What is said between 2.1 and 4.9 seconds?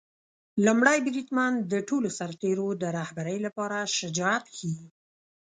سرتیرو د رهبری لپاره شجاعت ښيي.